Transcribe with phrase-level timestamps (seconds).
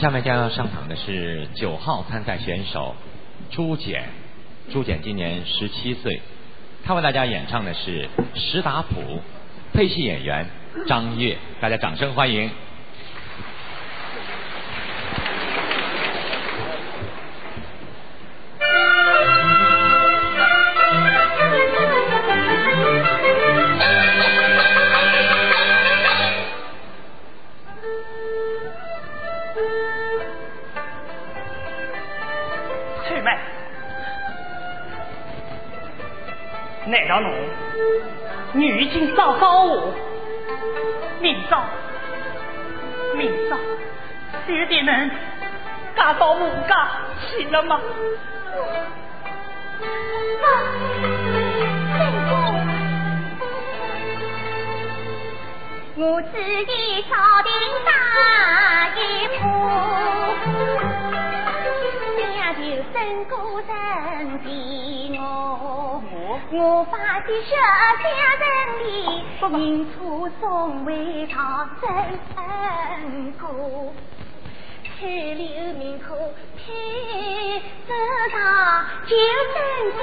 [0.00, 2.94] 下面将要上场的是九号参赛选手
[3.50, 4.04] 朱简，
[4.72, 6.22] 朱简今年十七岁，
[6.82, 8.98] 他为大家演唱的是《石达普》，
[9.74, 10.46] 配戏演员
[10.86, 12.50] 张悦，大家掌声欢迎。
[37.10, 37.34] 难道侬
[38.52, 39.92] 女经早高我，
[41.20, 41.64] 明早
[43.16, 43.56] 明早
[44.46, 45.10] 就得能
[45.96, 47.80] 嫁到母家去了吗？
[67.30, 67.54] 我发现小
[68.02, 68.44] 家人
[68.82, 68.88] 里，
[69.40, 69.94] 认错
[70.40, 70.90] 总为
[71.28, 71.88] 他真
[72.34, 73.94] 恩过，
[74.82, 76.16] 去留名可
[76.56, 76.66] 配
[77.86, 77.94] 得
[78.32, 79.14] 他就
[79.54, 79.56] 真
[79.92, 80.00] 过，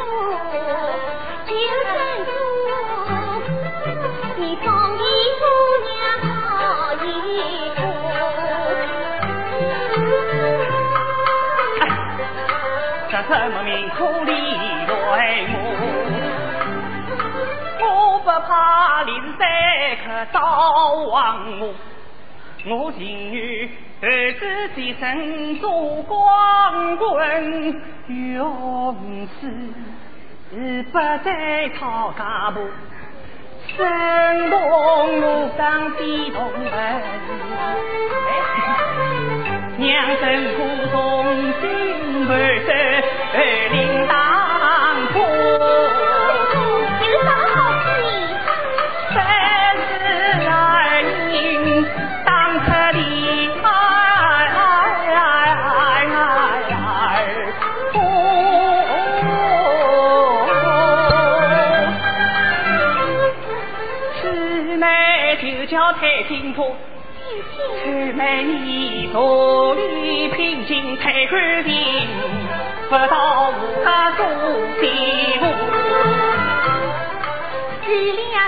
[18.48, 19.45] 不怕林山
[20.06, 20.40] 客招
[21.12, 21.76] 王我，
[22.66, 23.70] 我情愿
[24.02, 27.75] 儿子的身做光棍，
[28.08, 29.42] 永世
[30.94, 32.64] 不再讨家婆，
[33.75, 34.59] 生同
[35.22, 36.72] 我当地同门，
[39.78, 40.25] 娘生
[40.56, 40.58] 苦
[40.90, 40.95] 从
[41.59, 42.72] 心不舍，
[43.73, 44.16] 领当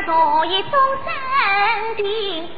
[0.10, 0.72] 举两朝一种
[1.06, 1.08] 身
[1.98, 2.04] 体，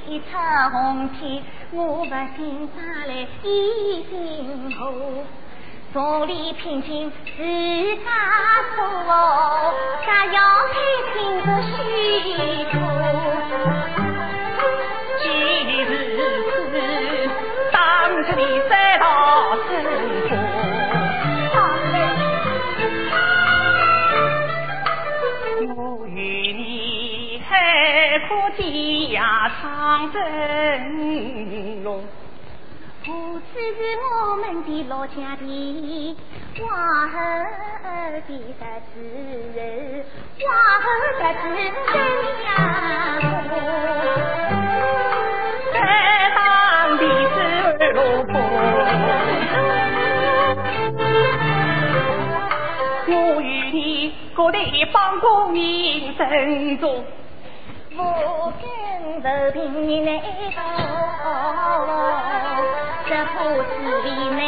[0.08, 0.26] 一出
[0.72, 3.46] 红天，我不心上来一
[4.10, 4.82] 心后。
[5.94, 7.18] 坐里平静自
[7.98, 8.10] 家
[8.78, 8.82] 做，
[10.06, 10.74] 家要太
[11.12, 11.70] 清着虚
[12.72, 12.74] 度。
[18.24, 18.71] 这里三道
[28.52, 28.68] 海阔天
[29.12, 30.20] 涯长征
[31.84, 32.04] 路。
[33.08, 36.16] 我此是我们的老家的
[36.60, 36.62] 花
[37.08, 37.14] 后
[38.12, 38.64] 的得
[38.94, 38.96] 知，
[40.38, 40.44] 花
[40.82, 40.86] 后
[41.18, 41.44] 得知
[41.94, 41.96] 真
[42.44, 42.46] 相。
[45.74, 45.76] 在
[46.36, 46.40] 当
[46.98, 47.02] 地。
[47.94, 48.32] 老婆，
[53.08, 53.12] 我
[53.42, 57.04] 与你各得一帮公民争做，
[57.98, 60.12] 我跟着平你来
[60.56, 60.60] 到，
[63.06, 63.70] 这不是
[64.06, 64.42] 为难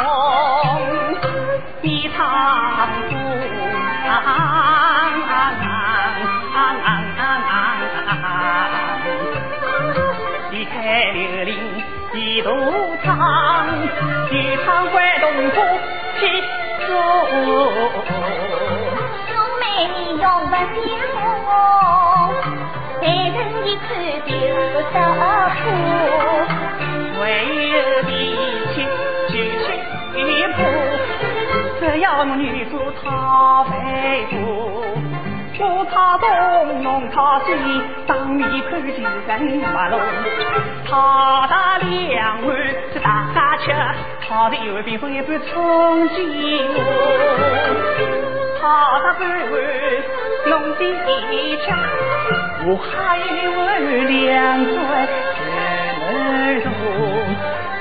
[1.83, 2.89] 你唱
[12.15, 12.51] 一路
[13.03, 13.19] 唱。
[14.31, 15.57] 一场关东坡
[16.19, 16.21] 起
[16.87, 16.89] 坐。
[19.29, 19.31] 兄
[19.61, 19.63] 妹
[19.99, 21.51] 你永不相忘，
[23.01, 23.85] 待人一看
[24.25, 24.31] 就
[24.93, 24.97] 得
[25.61, 25.63] 苦。
[27.21, 27.23] 为
[27.73, 27.77] 儿
[28.07, 28.11] 弟
[28.75, 28.77] 亲
[29.29, 29.33] 就
[29.65, 29.67] 去
[30.55, 30.59] 步，
[31.81, 32.73] 只要女子
[33.03, 33.05] 讨
[33.71, 33.73] 为
[34.31, 34.33] 夫。
[35.57, 37.53] 我他东，弄他西，
[38.07, 38.93] 当面看见
[39.27, 39.41] 人
[39.73, 40.01] 马龙。
[40.89, 42.57] 他打两碗
[42.93, 43.71] 是大家吃，
[44.27, 46.79] 他的一碗便分一半充饥我。
[48.61, 49.55] 他打半碗
[50.47, 50.81] 弄的
[51.63, 51.67] 吃，
[52.67, 53.63] 我还一碗
[54.07, 54.77] 两块
[55.39, 56.67] 人肉。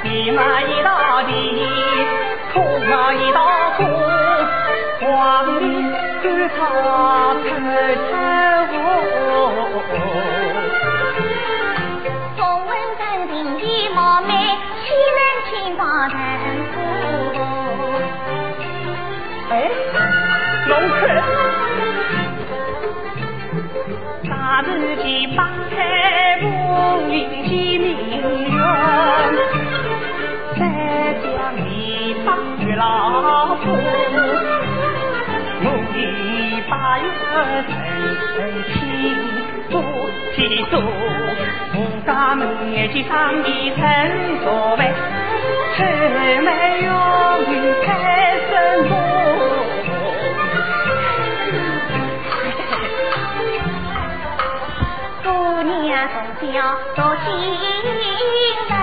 [0.03, 0.87] 地嘛一道
[1.23, 1.31] 地，
[2.53, 3.39] 土嘛一道
[3.77, 3.81] 土，
[5.01, 5.61] 黄的。
[6.23, 6.59] 他偷
[24.29, 25.75] 大日的八开
[26.41, 26.45] 五
[27.09, 27.13] 林
[27.45, 27.87] 西明
[28.49, 28.57] 园，
[30.57, 30.61] 再
[31.21, 33.63] 将你放与老夫。
[36.69, 37.73] 八月深
[38.35, 38.37] 深
[38.71, 38.73] 清，
[39.69, 39.71] 不
[40.33, 40.75] 提多。
[41.75, 42.41] 我家门
[42.73, 43.11] 前去上
[43.45, 43.79] 一层
[44.43, 44.81] 座位，
[45.75, 45.83] 车
[46.41, 46.49] 没
[46.83, 46.89] 有
[47.85, 47.87] 开
[48.49, 48.51] 什
[48.89, 49.12] 么？
[56.51, 58.82] 娘从小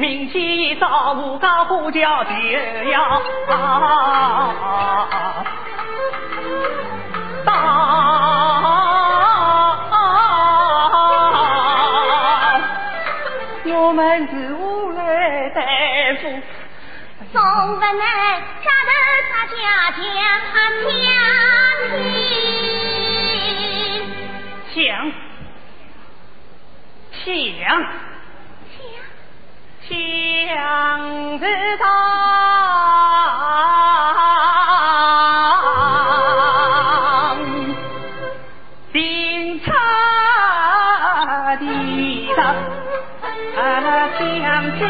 [0.00, 2.30] 五高呼叫就
[2.88, 3.20] 要
[7.44, 7.52] 到，
[13.66, 15.60] 我们是无来大
[16.20, 16.22] 夫，
[17.32, 18.90] 总不能，家头
[19.32, 19.56] 他家
[19.96, 19.98] 将
[20.52, 20.54] 他
[20.86, 20.94] 家
[22.28, 22.30] 庭。
[24.74, 24.78] 想
[27.24, 27.26] 想
[29.88, 31.46] 想知
[31.78, 31.86] 道
[38.92, 39.72] 冰茶
[41.56, 41.66] 的
[43.56, 44.80] 大将军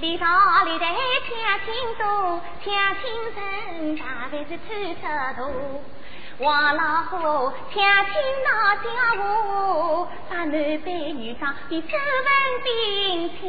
[0.00, 0.24] 里头
[0.64, 0.86] 里的
[1.30, 2.02] 乡亲多，
[2.64, 3.04] 乡亲
[3.36, 4.60] 人，大凡是出
[5.00, 5.04] 则
[5.36, 5.40] 多。
[6.40, 7.12] 王老虎，
[7.72, 8.12] 乡亲
[8.44, 8.50] 闹
[8.82, 8.84] 笑
[9.22, 13.40] 话，把男扮女装比周文斌抢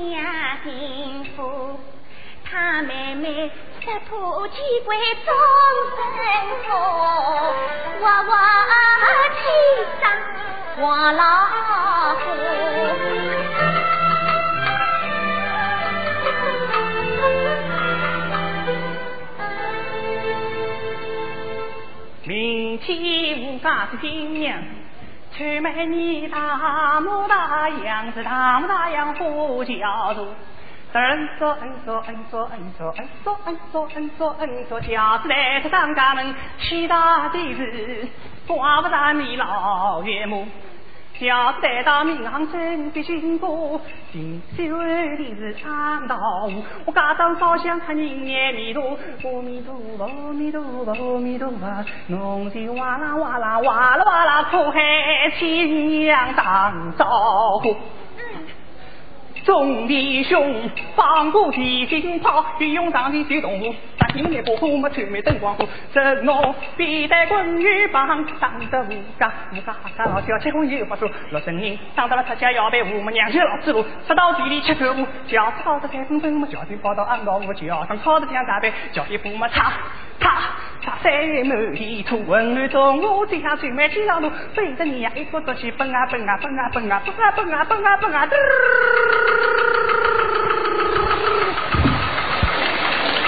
[0.63, 1.79] 进府。
[2.43, 4.95] 他妹妹识破奸鬼，
[5.25, 5.33] 终
[5.97, 6.19] 身
[6.67, 6.69] 佛。
[8.01, 8.35] 娃娃
[9.33, 9.41] 亲
[9.99, 10.03] 上
[10.83, 11.21] 王老
[12.15, 12.50] 虎。
[23.61, 24.57] 起舞家是新娘，
[25.31, 30.25] 娶美女大模大样子，大模大样呼叫做。
[30.93, 38.05] 嗯说恩说恩说恩说恩说恩说恩说恩说，轿子来出张家门，娶大的是
[38.45, 40.45] 挂不上你老岳母。
[41.21, 43.79] 小子带到民行身边辛苦，
[44.11, 46.17] 进修的是安道。
[46.83, 51.85] 我家中烧香看人眼弥陀，阿弥陀佛，阿弥陀佛，阿弥陀佛。
[52.07, 54.81] 农田哇啦哇啦哇啦哇啦，苦海
[55.37, 57.75] 亲娘打招呼。
[59.43, 63.75] 众弟兄，放过提心炮，运用上前救动
[64.11, 64.21] 物。
[64.21, 65.65] 三天灭火虎，没吹灭灯光火。
[65.93, 71.09] 正我必带棍与棒，当得武家，武家家老小，结婚又不说。
[71.29, 75.07] 六成人当到了他家，要被我们娘舅老子路，杀到地里吃豆腐。
[75.27, 79.71] 叫炒的菜粉粉，么叫的跑到俺老屋叫上炒的香炸贝，叫的不么擦
[80.19, 80.31] 擦
[80.81, 81.11] 擦三
[81.45, 82.21] 满地土。
[82.23, 88.27] 混乱中我最想最美几条路，背着你呀一拖拖去奔啊奔啊奔啊奔啊奔啊奔啊奔啊奔啊，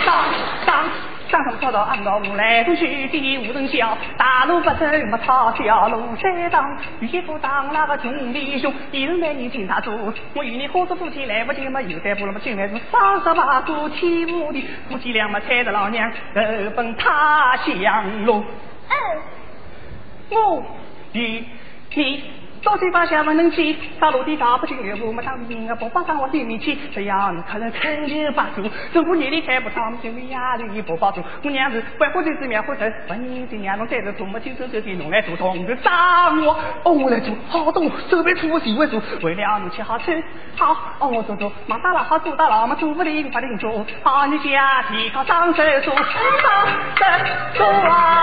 [0.06, 0.26] 当
[0.66, 0.86] 当
[1.32, 16.42] 当上跑到俺老屋来东去的无人笑，大路不走没草，小路在当，渔夫当那个穷弟兄，一人带你进他住，我与你合作夫妻来不及嘛，又在不了嘛，进来是三十八股起舞的，夫妻俩嘛踩着老娘投
[16.76, 18.44] 奔他乡路。
[18.90, 19.22] 嗯，
[20.32, 20.64] 我
[21.14, 21.46] 与
[21.96, 22.24] 你。
[22.64, 31.22] 到地方下不能去，大路的大不进路，我们当兵的不把上我对面去，这样客人肯定不住，政府眼里看不上，就为压力不保住。
[31.44, 40.24] 我娘子怪不得是棉花头，把你的娘侬在这做么亲手手的弄来做同的打我，哦我来做好多手背粗我洗为主，为了你吃好吃
[40.56, 46.04] 好，哦我做做忙大了好做大了嘛做不灵不灵做，好你家提高上手做上
[46.96, 47.06] 手
[47.56, 48.23] 做啊。